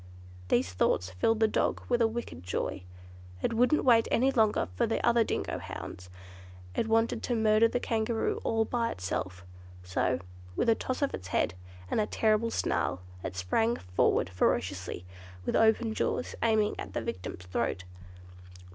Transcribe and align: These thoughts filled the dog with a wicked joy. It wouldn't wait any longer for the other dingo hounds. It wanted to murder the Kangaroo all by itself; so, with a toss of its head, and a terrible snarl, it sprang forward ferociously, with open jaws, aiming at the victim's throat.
These 0.47 0.73
thoughts 0.73 1.11
filled 1.11 1.39
the 1.41 1.47
dog 1.47 1.83
with 1.87 2.01
a 2.01 2.07
wicked 2.07 2.41
joy. 2.41 2.81
It 3.43 3.53
wouldn't 3.53 3.85
wait 3.85 4.07
any 4.09 4.31
longer 4.31 4.67
for 4.75 4.87
the 4.87 4.99
other 5.05 5.23
dingo 5.23 5.59
hounds. 5.59 6.09
It 6.73 6.87
wanted 6.87 7.21
to 7.21 7.35
murder 7.35 7.67
the 7.67 7.79
Kangaroo 7.79 8.41
all 8.43 8.65
by 8.65 8.89
itself; 8.89 9.45
so, 9.83 10.17
with 10.55 10.69
a 10.69 10.73
toss 10.73 11.03
of 11.03 11.13
its 11.13 11.27
head, 11.27 11.53
and 11.91 12.01
a 12.01 12.07
terrible 12.07 12.49
snarl, 12.49 13.01
it 13.23 13.35
sprang 13.35 13.75
forward 13.75 14.31
ferociously, 14.31 15.05
with 15.45 15.55
open 15.55 15.93
jaws, 15.93 16.33
aiming 16.41 16.79
at 16.79 16.93
the 16.93 17.01
victim's 17.03 17.45
throat. 17.45 17.83